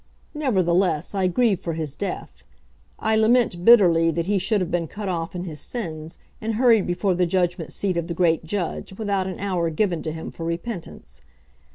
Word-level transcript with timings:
Nevertheless, 0.33 1.13
I 1.13 1.27
grieve 1.27 1.59
for 1.59 1.73
his 1.73 1.95
death. 1.95 2.43
I 2.97 3.15
lament 3.15 3.63
bitterly 3.63 4.09
that 4.09 4.25
he 4.25 4.39
should 4.39 4.59
have 4.59 4.71
been 4.71 4.87
cut 4.87 5.07
off 5.07 5.35
in 5.35 5.43
his 5.43 5.59
sins, 5.59 6.17
and 6.41 6.55
hurried 6.55 6.87
before 6.87 7.13
the 7.13 7.27
judgment 7.27 7.71
seat 7.71 7.97
of 7.97 8.07
the 8.07 8.15
great 8.15 8.43
Judge 8.43 8.93
without 8.93 9.27
an 9.27 9.37
hour 9.39 9.69
given 9.69 10.01
to 10.01 10.11
him 10.11 10.31
for 10.31 10.43
repentance. 10.43 11.21